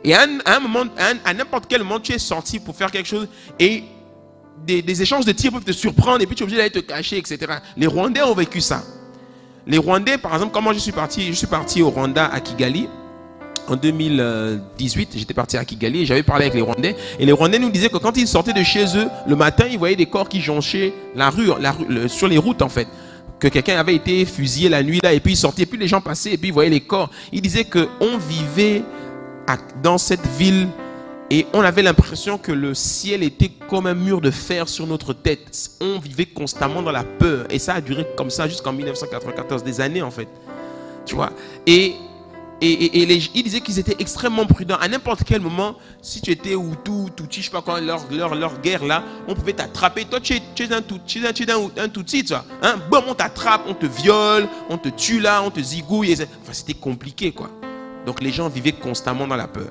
[0.04, 0.84] Et à moment,
[1.24, 3.84] à n'importe quel moment, tu es sorti pour faire quelque chose, et
[4.66, 7.18] des, échanges de tirs peuvent te surprendre et puis tu es obligé d'aller te cacher,
[7.18, 7.38] etc.
[7.76, 8.82] Les Rwandais ont vécu ça.
[9.66, 12.88] Les Rwandais, par exemple, comment je suis parti Je suis parti au Rwanda à Kigali.
[13.68, 16.96] En 2018, j'étais parti à Kigali et j'avais parlé avec les Rwandais.
[17.18, 19.78] Et les Rwandais nous disaient que quand ils sortaient de chez eux, le matin, ils
[19.78, 22.88] voyaient des corps qui jonchaient la rue, la rue sur les routes en fait.
[23.38, 25.88] Que quelqu'un avait été fusillé la nuit là et puis ils sortaient, et puis les
[25.88, 27.10] gens passaient et puis ils voyaient les corps.
[27.32, 28.82] Ils disaient qu'on vivait
[29.82, 30.68] dans cette ville
[31.32, 35.12] et on avait l'impression que le ciel était comme un mur de fer sur notre
[35.12, 35.70] tête.
[35.80, 37.46] On vivait constamment dans la peur.
[37.50, 40.26] Et ça a duré comme ça jusqu'en 1994, des années en fait.
[41.06, 41.30] Tu vois?
[41.68, 41.94] Et,
[42.60, 44.76] et, et, ils disaient qu'ils étaient extrêmement prudents.
[44.80, 48.34] À n'importe quel moment, si tu étais Hutu, Tutsi, je sais pas quoi, leur, leur,
[48.34, 50.06] leur guerre là, on pouvait t'attraper.
[50.06, 52.44] Toi, tu es, tu es un tu es un, un tu vois.
[52.60, 52.74] Hein?
[52.90, 56.12] Bon, on t'attrape, on te viole, on te tue là, on te zigouille.
[56.14, 57.50] Enfin, c'était compliqué quoi.
[58.06, 59.70] Donc les gens vivaient constamment dans la peur.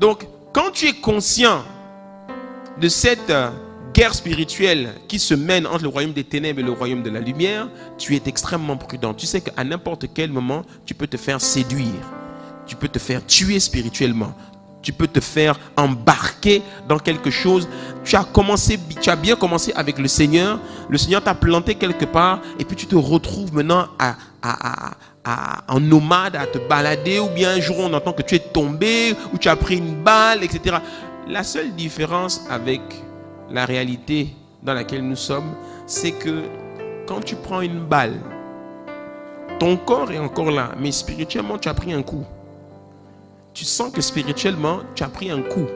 [0.00, 1.62] Donc, quand tu es conscient
[2.80, 3.50] de cette euh,
[3.92, 7.20] guerre spirituelle qui se mène entre le royaume des ténèbres et le royaume de la
[7.20, 9.14] lumière, tu es extrêmement prudent.
[9.14, 11.86] Tu sais qu'à n'importe quel moment, tu peux te faire séduire.
[12.66, 14.34] Tu peux te faire tuer spirituellement.
[14.82, 17.68] Tu peux te faire embarquer dans quelque chose.
[18.04, 20.58] Tu as commencé, tu as bien commencé avec le Seigneur.
[20.90, 24.90] Le Seigneur t'a planté quelque part et puis tu te retrouves maintenant à, à,
[25.26, 29.14] en nomade à te balader, ou bien un jour on entend que tu es tombé,
[29.32, 30.76] ou tu as pris une balle, etc.
[31.28, 32.80] La seule différence avec
[33.50, 34.28] la réalité
[34.62, 35.54] dans laquelle nous sommes,
[35.86, 36.42] c'est que
[37.06, 38.20] quand tu prends une balle,
[39.58, 42.24] ton corps est encore là, mais spirituellement tu as pris un coup.
[43.52, 45.66] Tu sens que spirituellement tu as pris un coup.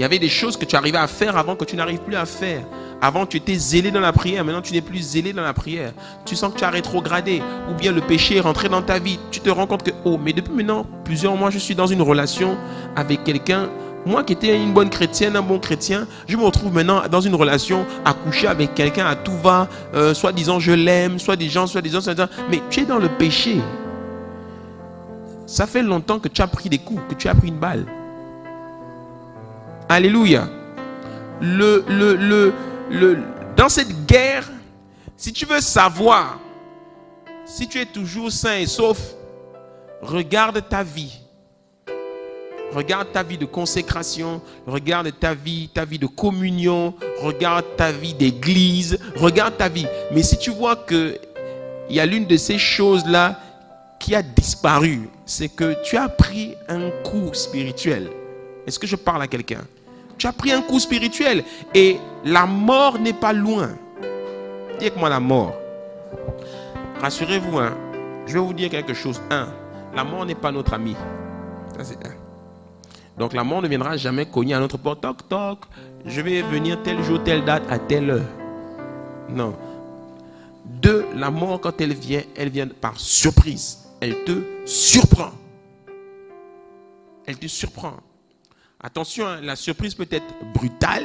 [0.00, 2.16] Il y avait des choses que tu arrivais à faire avant que tu n'arrives plus
[2.16, 2.62] à faire.
[3.02, 4.42] Avant, tu étais zélé dans la prière.
[4.46, 5.92] Maintenant, tu n'es plus zélé dans la prière.
[6.24, 7.42] Tu sens que tu as rétrogradé.
[7.70, 9.18] Ou bien le péché est rentré dans ta vie.
[9.30, 12.00] Tu te rends compte que, oh, mais depuis maintenant, plusieurs mois, je suis dans une
[12.00, 12.56] relation
[12.96, 13.68] avec quelqu'un.
[14.06, 17.34] Moi qui étais une bonne chrétienne, un bon chrétien, je me retrouve maintenant dans une
[17.34, 19.68] relation à coucher avec quelqu'un à tout va.
[19.92, 22.28] Euh, soit disant je l'aime, soit gens, soit gens, soit gens.
[22.50, 23.58] Mais tu es dans le péché.
[25.44, 27.84] Ça fait longtemps que tu as pris des coups, que tu as pris une balle.
[29.92, 30.48] Alléluia.
[33.56, 34.48] Dans cette guerre,
[35.16, 36.38] si tu veux savoir
[37.44, 39.00] si tu es toujours sain et sauf,
[40.00, 41.18] regarde ta vie.
[42.72, 48.14] Regarde ta vie de consécration, regarde ta vie, ta vie de communion, regarde ta vie
[48.14, 49.88] d'église, regarde ta vie.
[50.12, 51.18] Mais si tu vois que
[51.88, 53.40] il y a l'une de ces choses-là
[53.98, 58.08] qui a disparu, c'est que tu as pris un coup spirituel.
[58.68, 59.64] Est-ce que je parle à quelqu'un?
[60.20, 63.70] Tu as pris un coup spirituel et la mort n'est pas loin.
[64.78, 65.54] Dites-moi la mort.
[67.00, 67.74] Rassurez-vous, hein,
[68.26, 69.18] je vais vous dire quelque chose.
[69.30, 69.48] Un,
[69.96, 70.94] la mort n'est pas notre ami.
[71.74, 72.12] Ça, c'est un.
[73.16, 75.00] Donc la mort ne viendra jamais cogner à notre porte.
[75.00, 75.60] Toc, toc,
[76.04, 78.26] je vais venir tel jour, telle date, à telle heure.
[79.30, 79.56] Non.
[80.66, 83.78] Deux, la mort, quand elle vient, elle vient par surprise.
[84.02, 85.30] Elle te surprend.
[87.26, 87.94] Elle te surprend.
[88.82, 91.04] Attention, hein, la surprise peut être brutale,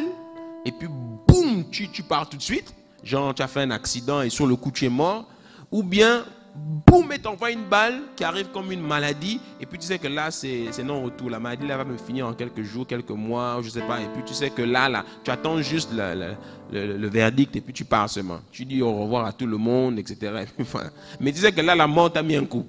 [0.65, 0.87] et puis
[1.27, 2.73] boum, tu, pars tout de suite.
[3.03, 5.25] Genre, tu as fait un accident et sur le coup, tu es mort.
[5.71, 6.23] Ou bien,
[6.55, 9.41] boum, et t'envoie une balle qui arrive comme une maladie.
[9.59, 11.29] Et puis tu sais que là, c'est non retour.
[11.29, 13.99] La maladie là va me finir en quelques jours, quelques mois, je sais pas.
[13.99, 16.35] Et puis tu sais que là, là, tu attends juste le,
[16.71, 18.39] le, verdict et puis tu pars seulement.
[18.51, 20.45] Tu dis au revoir à tout le monde, etc.
[21.19, 22.65] Mais tu sais que là, la mort t'a mis un coup.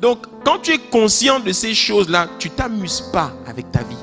[0.00, 3.96] Donc, quand tu es conscient de ces choses-là, tu t'amuses pas avec ta vie.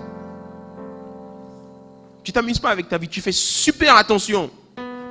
[2.24, 3.08] Tu t'amuses pas avec ta vie.
[3.08, 4.50] Tu fais super attention.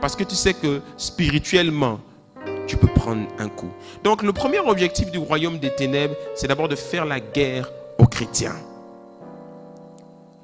[0.01, 2.01] Parce que tu sais que spirituellement,
[2.67, 3.71] tu peux prendre un coup.
[4.03, 8.07] Donc, le premier objectif du royaume des ténèbres, c'est d'abord de faire la guerre aux
[8.07, 8.57] chrétiens.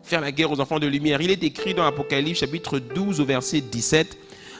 [0.02, 1.20] Faire la guerre aux enfants de lumière.
[1.20, 4.16] Il est écrit dans Apocalypse chapitre 12 au verset 17.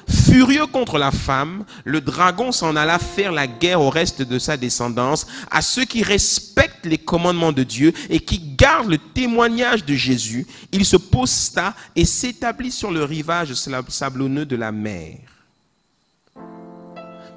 [0.09, 4.57] Furieux contre la femme, le dragon s'en alla faire la guerre au reste de sa
[4.57, 9.95] descendance, à ceux qui respectent les commandements de Dieu et qui gardent le témoignage de
[9.95, 10.47] Jésus.
[10.73, 13.55] Il se posta et s'établit sur le rivage
[13.89, 15.19] sablonneux de la mer.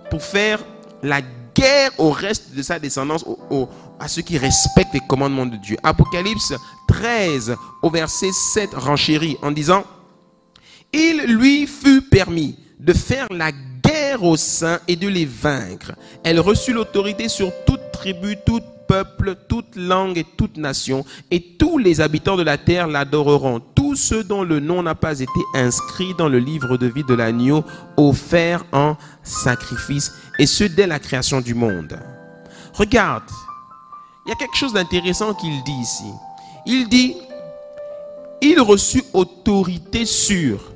[0.09, 0.59] Pour faire
[1.01, 1.21] la
[1.55, 3.25] guerre au reste de sa descendance,
[3.99, 5.77] à ceux qui respectent les commandements de Dieu.
[5.83, 6.53] Apocalypse
[6.87, 9.83] 13 au verset 7 renchérit en disant,
[10.93, 15.93] il lui fut permis de faire la guerre aux saints et de les vaincre.
[16.23, 21.77] Elle reçut l'autorité sur toute tribu, tout peuple, toute langue et toute nation, et tous
[21.77, 23.61] les habitants de la terre l'adoreront.
[23.73, 27.13] Tous ceux dont le nom n'a pas été inscrit dans le livre de vie de
[27.13, 27.63] l'agneau,
[27.97, 31.97] offert en sacrifice, et ce dès la création du monde.
[32.73, 33.23] Regarde,
[34.25, 36.11] il y a quelque chose d'intéressant qu'il dit ici.
[36.65, 37.15] Il dit,
[38.41, 40.72] il reçut autorité sur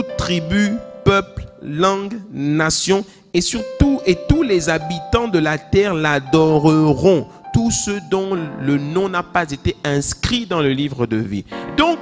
[0.00, 0.72] toute tribu,
[1.04, 7.70] peuple, langue, nation, et sur tout et tous les habitants de la terre l'adoreront, tous
[7.70, 11.44] ceux dont le nom n'a pas été inscrit dans le livre de vie.
[11.76, 11.98] Donc,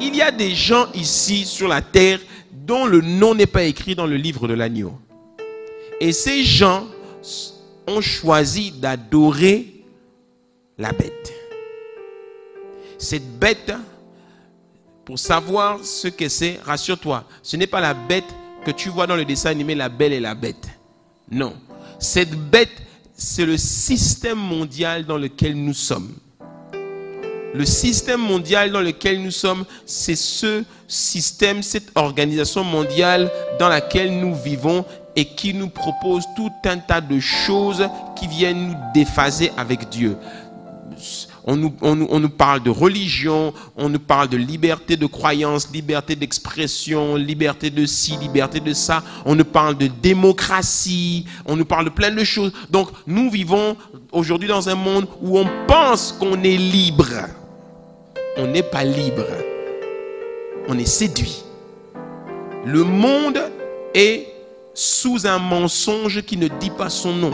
[0.00, 2.20] il y a des gens ici sur la terre
[2.52, 4.92] dont le nom n'est pas écrit dans le livre de l'agneau.
[6.00, 6.86] Et ces gens
[7.88, 9.82] ont choisi d'adorer
[10.78, 11.32] la bête.
[12.96, 13.72] Cette bête,
[15.10, 18.32] pour savoir ce que c'est, rassure-toi, ce n'est pas la bête
[18.64, 20.68] que tu vois dans le dessin animé La Belle et la Bête.
[21.28, 21.52] Non.
[21.98, 22.70] Cette bête,
[23.16, 26.14] c'est le système mondial dans lequel nous sommes.
[27.52, 34.16] Le système mondial dans lequel nous sommes, c'est ce système, cette organisation mondiale dans laquelle
[34.16, 34.84] nous vivons
[35.16, 40.16] et qui nous propose tout un tas de choses qui viennent nous déphaser avec Dieu.
[41.44, 47.70] On nous, parle de religion, on nous parle de liberté de croyance, liberté d'expression, liberté
[47.70, 49.02] de ci, liberté de ça.
[49.24, 52.52] On nous parle de démocratie, on nous parle de plein de choses.
[52.70, 53.76] Donc nous vivons
[54.12, 57.08] aujourd'hui dans un monde où on pense qu'on est libre.
[58.36, 59.26] On n'est pas libre.
[60.68, 61.42] On est séduit.
[62.64, 63.40] Le monde
[63.94, 64.26] est
[64.74, 67.32] sous un mensonge qui ne dit pas son nom.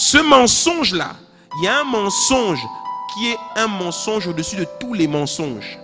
[0.00, 1.16] Ce mensonge-là,
[1.58, 2.64] il y a un mensonge
[3.12, 5.76] qui est un mensonge au-dessus de tous les mensonges.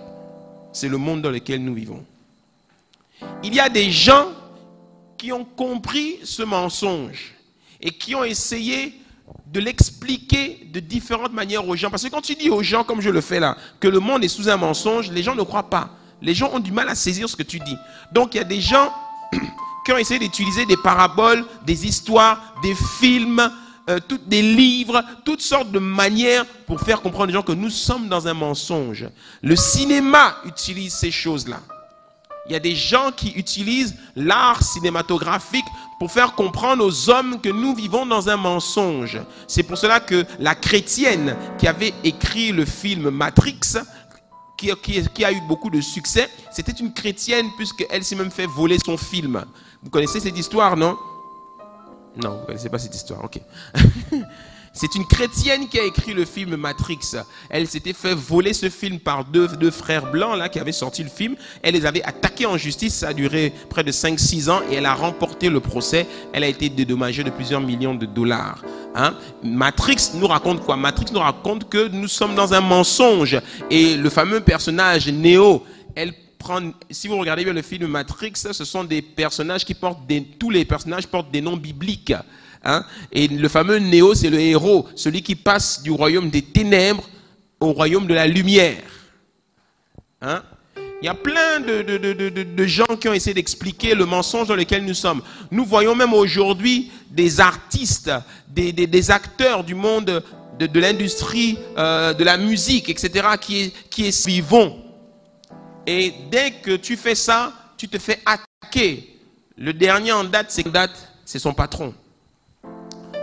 [0.71, 2.01] C'est le monde dans lequel nous vivons.
[3.43, 4.27] Il y a des gens
[5.17, 7.35] qui ont compris ce mensonge
[7.81, 8.93] et qui ont essayé
[9.47, 11.89] de l'expliquer de différentes manières aux gens.
[11.89, 14.23] Parce que quand tu dis aux gens, comme je le fais là, que le monde
[14.23, 15.89] est sous un mensonge, les gens ne croient pas.
[16.21, 17.77] Les gens ont du mal à saisir ce que tu dis.
[18.13, 18.93] Donc il y a des gens
[19.85, 23.51] qui ont essayé d'utiliser des paraboles, des histoires, des films,
[23.89, 28.07] euh, des livres, toutes sortes de manières pour faire comprendre aux gens que nous sommes
[28.07, 29.05] dans un mensonge.
[29.43, 31.59] Le cinéma utilise ces choses-là.
[32.47, 35.65] Il y a des gens qui utilisent l'art cinématographique
[35.99, 39.19] pour faire comprendre aux hommes que nous vivons dans un mensonge.
[39.47, 43.77] C'est pour cela que la chrétienne qui avait écrit le film Matrix,
[44.57, 44.71] qui,
[45.13, 48.97] qui a eu beaucoup de succès, c'était une chrétienne puisqu'elle s'est même fait voler son
[48.97, 49.43] film.
[49.83, 50.97] Vous connaissez cette histoire, non?
[52.21, 53.39] Non, vous ne connaissez pas cette histoire, ok.
[54.77, 57.15] C'est une chrétienne qui a écrit le film Matrix.
[57.49, 61.01] Elle s'était fait voler ce film par deux, deux, frères blancs là qui avaient sorti
[61.01, 61.37] le film.
[61.63, 62.95] Elle les avait attaqués en justice.
[62.95, 66.05] Ça a duré près de 5-6 ans et elle a remporté le procès.
[66.33, 68.65] Elle a été dédommagée de plusieurs millions de dollars.
[68.95, 69.15] Hein?
[69.43, 70.75] Matrix nous raconte quoi?
[70.75, 73.39] Matrix nous raconte que nous sommes dans un mensonge.
[73.71, 75.63] Et le fameux personnage Neo,
[75.95, 76.13] elle
[76.89, 80.49] si vous regardez bien le film Matrix, ce sont des personnages qui portent des, tous
[80.49, 82.13] les personnages portent des noms bibliques.
[82.63, 82.83] Hein?
[83.11, 87.03] Et le fameux Néo, c'est le héros, celui qui passe du royaume des ténèbres
[87.59, 88.81] au royaume de la lumière.
[90.21, 90.43] Hein?
[91.01, 94.93] Il y a plein de, gens qui ont essayé d'expliquer le mensonge dans lequel nous
[94.93, 95.21] sommes.
[95.51, 98.11] Nous voyons même aujourd'hui des artistes,
[98.47, 100.23] des, acteurs du monde
[100.57, 104.84] de, l'industrie, euh, de la musique, etc., qui, qui est vivant.
[105.87, 109.17] Et dès que tu fais ça, tu te fais attaquer.
[109.57, 110.65] Le dernier en date, c'est
[111.25, 111.93] c'est son patron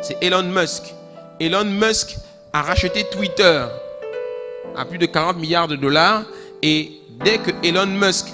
[0.03, 0.83] c'est Elon Musk.
[1.41, 2.17] Elon Musk
[2.53, 3.67] a racheté Twitter
[4.77, 6.25] à plus de 40 milliards de dollars.
[6.61, 8.27] Et dès que Elon Musk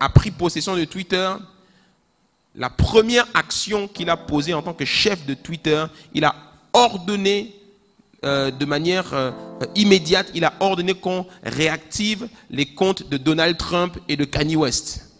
[0.00, 1.30] a pris possession de Twitter,
[2.56, 5.84] la première action qu'il a posée en tant que chef de Twitter,
[6.14, 6.34] il a
[6.72, 7.54] ordonné
[8.24, 9.30] euh, de manière euh,
[9.74, 15.10] immédiate, il a ordonné qu'on réactive les comptes de Donald Trump et de Kanye West.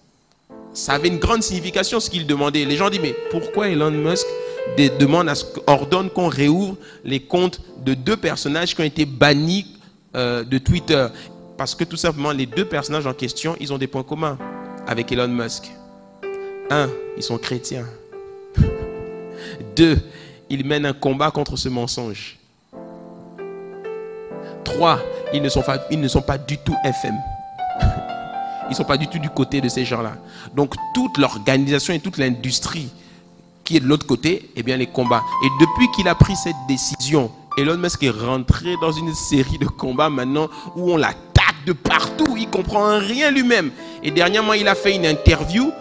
[0.72, 2.64] Ça avait une grande signification ce qu'il demandait.
[2.64, 4.26] Les gens disent, mais pourquoi Elon Musk
[4.76, 5.34] des demandes à
[5.66, 9.66] ordonne qu'on réouvre les comptes de deux personnages qui ont été bannis
[10.16, 11.06] euh, de Twitter?
[11.56, 14.36] Parce que tout simplement, les deux personnages en question, ils ont des points communs
[14.86, 15.70] avec Elon Musk.
[16.70, 17.86] Un, ils sont chrétiens.
[19.76, 19.98] Deux,
[20.50, 22.38] ils mènent un combat contre ce mensonge.
[24.64, 24.98] Trois,
[25.32, 27.14] ils ne sont pas, ils ne sont pas du tout FM.
[28.66, 30.14] Ils ne sont pas du tout du côté de ces gens-là.
[30.54, 32.88] Donc toute l'organisation et toute l'industrie
[33.62, 35.22] qui est de l'autre côté, eh bien les combats.
[35.44, 39.66] Et depuis qu'il a pris cette décision, Elon Musk est rentré dans une série de
[39.66, 43.70] combats maintenant où on l'attaque de partout, il comprend rien lui-même.
[44.02, 45.72] Et dernièrement, il a fait une interview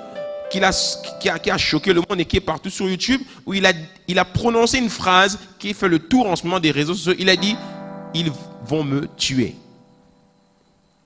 [0.49, 3.65] qui a, qui, a, choqué le monde et qui est partout sur YouTube, où il
[3.65, 3.73] a,
[4.07, 7.15] il a prononcé une phrase qui fait le tour en ce moment des réseaux sociaux.
[7.17, 7.55] Il a dit,
[8.13, 8.31] ils
[8.65, 9.55] vont me tuer.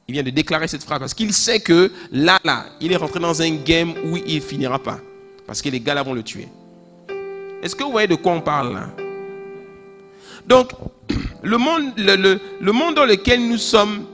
[0.08, 3.20] Il vient de déclarer cette phrase parce qu'il sait que là, là, il est rentré
[3.20, 4.99] dans un game où il finira pas.
[5.45, 6.47] Parce que les gars là vont le tuer.
[7.62, 8.89] Est-ce que vous voyez de quoi on parle là?
[10.45, 10.72] Donc,
[11.43, 14.05] le monde, le, le monde dans lequel nous sommes,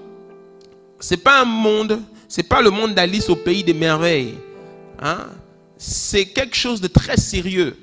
[0.99, 4.35] c'est pas un monde, c'est pas le monde d'Alice au pays des merveilles.
[4.99, 5.27] Hein?
[5.77, 7.75] C'est quelque chose de très sérieux.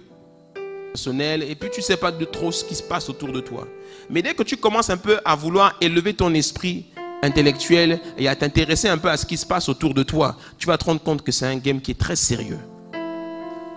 [0.92, 3.68] Et puis tu sais pas de trop ce qui se passe autour de toi.
[4.10, 6.86] Mais dès que tu commences un peu à vouloir élever ton esprit
[7.22, 10.66] intellectuel et à t'intéresser un peu à ce qui se passe autour de toi, tu
[10.66, 12.58] vas te rendre compte que c'est un game qui est très sérieux.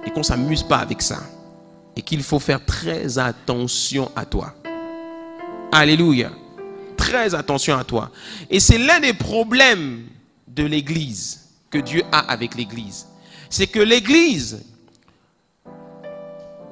[0.05, 1.19] Et qu'on ne s'amuse pas avec ça.
[1.95, 4.55] Et qu'il faut faire très attention à toi.
[5.71, 6.31] Alléluia.
[6.97, 8.09] Très attention à toi.
[8.49, 10.07] Et c'est l'un des problèmes
[10.47, 13.05] de l'Église que Dieu a avec l'Église.
[13.51, 14.63] C'est que l'Église,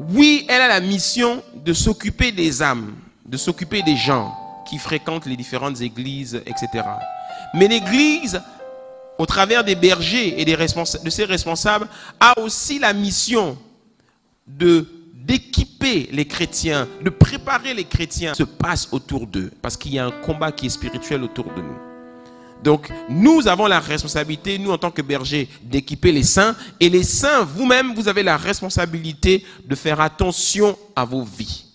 [0.10, 2.96] oui, elle a la mission de s'occuper des âmes,
[3.32, 4.36] de s'occuper des gens
[4.68, 6.84] qui fréquentent les différentes églises, etc.
[7.54, 8.42] Mais l'Église,
[9.18, 11.88] au travers des bergers et des de ses responsables,
[12.20, 13.58] a aussi la mission
[14.46, 20.06] d'équiper les chrétiens, de préparer les chrétiens se passe autour d'eux, parce qu'il y a
[20.06, 21.78] un combat qui est spirituel autour de nous.
[22.62, 26.56] Donc, nous avons la responsabilité, nous en tant que bergers, d'équiper les saints.
[26.80, 31.71] Et les saints, vous-même, vous avez la responsabilité de faire attention à vos vies.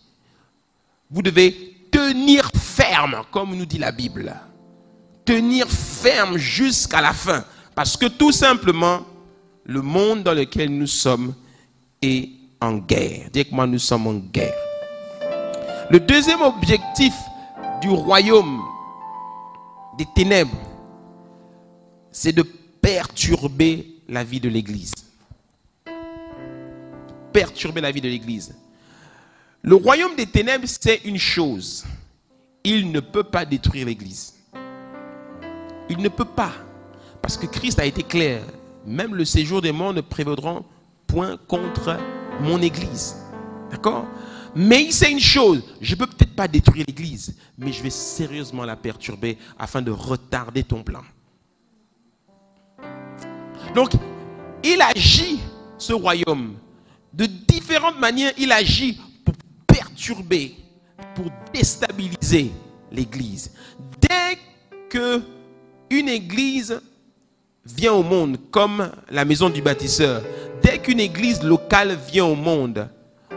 [1.10, 4.34] Vous devez tenir ferme, comme nous dit la Bible.
[5.24, 7.44] Tenir ferme jusqu'à la fin.
[7.74, 9.02] Parce que tout simplement,
[9.64, 11.34] le monde dans lequel nous sommes
[12.02, 12.30] est
[12.60, 13.28] en guerre.
[13.32, 14.54] Dites moi, nous sommes en guerre.
[15.90, 17.14] Le deuxième objectif
[17.80, 18.62] du royaume
[19.98, 20.56] des ténèbres,
[22.10, 24.92] c'est de perturber la vie de l'Église.
[27.32, 28.54] Perturber la vie de l'Église.
[29.66, 31.84] Le royaume des ténèbres, c'est une chose.
[32.62, 34.36] Il ne peut pas détruire l'Église.
[35.90, 36.52] Il ne peut pas.
[37.20, 38.42] Parce que Christ a été clair.
[38.86, 40.64] Même le séjour des morts ne prévaudront
[41.08, 41.98] point contre
[42.42, 43.16] mon Église.
[43.68, 44.06] D'accord?
[44.54, 45.64] Mais c'est une chose.
[45.80, 49.90] Je ne peux peut-être pas détruire l'Église, mais je vais sérieusement la perturber afin de
[49.90, 51.02] retarder ton plan.
[53.74, 53.90] Donc,
[54.62, 55.40] il agit,
[55.76, 56.54] ce royaume.
[57.12, 59.00] De différentes manières, il agit
[59.96, 60.54] perturber,
[61.14, 62.52] pour déstabiliser
[62.92, 63.50] l'Église.
[63.98, 64.38] Dès
[64.90, 65.22] que
[65.88, 66.80] une Église
[67.64, 70.22] vient au monde, comme la maison du bâtisseur,
[70.62, 72.88] dès qu'une Église locale vient au monde,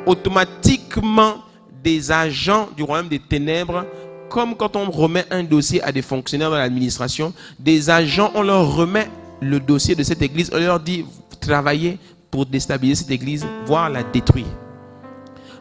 [0.06, 1.36] automatiquement
[1.82, 3.86] des agents du royaume des ténèbres,
[4.30, 8.76] comme quand on remet un dossier à des fonctionnaires de l'administration, des agents, on leur
[8.76, 9.08] remet
[9.42, 11.06] le dossier de cette Église, on leur dit,
[11.40, 11.98] travaillez
[12.30, 14.46] pour déstabiliser cette Église, voire la détruire.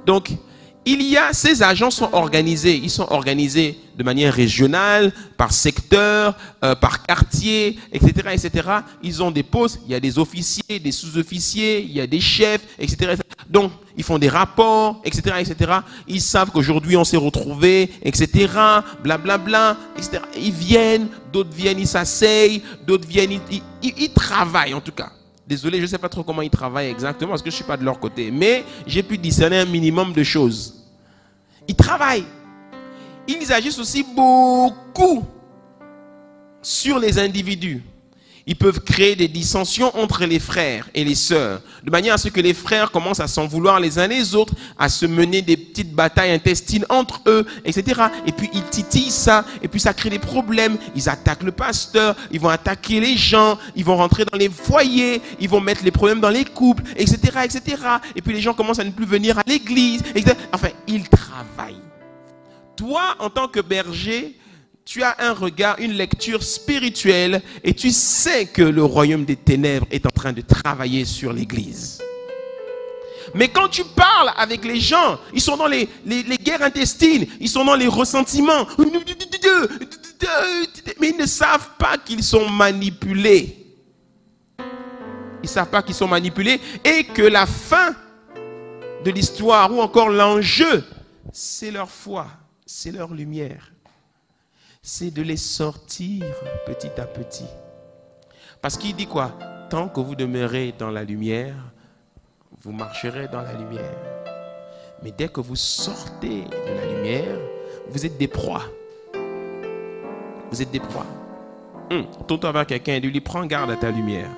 [0.04, 0.32] Donc,
[0.88, 6.34] il y a, ces agents sont organisés, ils sont organisés de manière régionale, par secteur,
[6.64, 8.68] euh, par quartier, etc., etc.
[9.02, 12.20] Ils ont des postes, il y a des officiers, des sous-officiers, il y a des
[12.20, 13.16] chefs, etc.,
[13.50, 15.80] Donc, ils font des rapports, etc., etc.
[16.06, 18.48] Ils savent qu'aujourd'hui on s'est retrouvés, etc.,
[19.02, 19.76] blablabla.
[20.36, 23.40] Ils viennent, d'autres viennent, ils s'asseyent, d'autres viennent,
[23.82, 25.10] ils travaillent en tout cas.
[25.46, 27.64] Désolé, je ne sais pas trop comment ils travaillent exactement parce que je ne suis
[27.64, 28.30] pas de leur côté.
[28.30, 30.77] Mais j'ai pu discerner un minimum de choses.
[31.68, 32.26] Ils travaillent.
[33.28, 35.24] Ils agissent aussi beaucoup
[36.62, 37.82] sur les individus
[38.48, 42.30] ils peuvent créer des dissensions entre les frères et les sœurs, de manière à ce
[42.30, 45.58] que les frères commencent à s'en vouloir les uns les autres, à se mener des
[45.58, 48.04] petites batailles intestines entre eux, etc.
[48.26, 50.78] Et puis ils titillent ça, et puis ça crée des problèmes.
[50.96, 55.20] Ils attaquent le pasteur, ils vont attaquer les gens, ils vont rentrer dans les foyers,
[55.38, 57.82] ils vont mettre les problèmes dans les couples, etc., etc.
[58.16, 60.34] Et puis les gens commencent à ne plus venir à l'église, etc.
[60.54, 61.82] Enfin, ils travaillent.
[62.76, 64.38] Toi, en tant que berger,
[64.88, 69.86] tu as un regard, une lecture spirituelle et tu sais que le royaume des ténèbres
[69.90, 72.00] est en train de travailler sur l'Église.
[73.34, 75.86] Mais quand tu parles avec les gens, ils sont dans les,
[76.42, 78.66] guerres intestines, ils sont dans les ressentiments,
[80.98, 83.66] mais ils ne savent pas qu'ils sont manipulés.
[84.58, 84.64] Ils
[85.42, 87.94] ne savent pas qu'ils sont manipulés et que la fin
[89.04, 90.82] de l'histoire ou encore l'enjeu,
[91.30, 92.26] c'est leur foi,
[92.64, 93.70] c'est leur lumière
[94.90, 96.24] c'est de les sortir
[96.64, 97.44] petit à petit.
[98.62, 99.32] Parce qu'il dit quoi?
[99.68, 101.54] Tant que vous demeurez dans la lumière,
[102.62, 103.98] vous marcherez dans la lumière.
[105.02, 107.38] Mais dès que vous sortez de la lumière,
[107.90, 108.64] vous êtes des proies.
[110.50, 111.06] Vous êtes des proies.
[111.90, 114.30] Hum, tourne-toi vers quelqu'un et lui prends garde à ta lumière.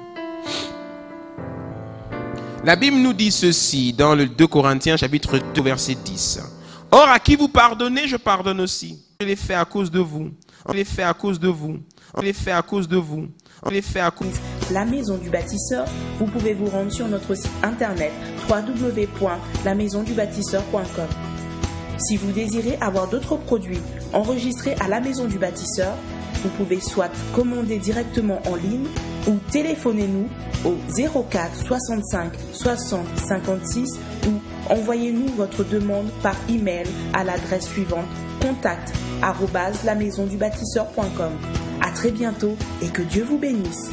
[2.65, 6.60] La Bible nous dit ceci dans le 2 Corinthiens chapitre 2 verset 10.
[6.93, 8.99] Or à qui vous pardonnez, je pardonne aussi.
[9.21, 10.31] Je l'ai fait à cause de vous.
[10.67, 11.79] On l'ai fait à cause de vous.
[12.15, 13.29] On l'ai fait à cause de vous.
[13.63, 14.35] On l'ai fait à cause.
[14.73, 15.87] La maison du bâtisseur,
[16.19, 18.11] vous pouvez vous rendre sur notre site internet
[18.49, 21.07] www.lamaisondubâtisseur.com.
[21.99, 23.79] Si vous désirez avoir d'autres produits
[24.13, 25.95] enregistrés à la maison du bâtisseur,
[26.43, 28.87] vous pouvez soit commander directement en ligne
[29.29, 30.29] ou téléphonez-nous
[30.65, 30.77] au
[31.31, 33.89] 04 65 60 56
[34.27, 38.07] ou envoyez-nous votre demande par email à l'adresse suivante
[38.41, 38.93] contact
[39.85, 40.39] la maison du.
[41.83, 43.91] À très bientôt et que Dieu vous bénisse.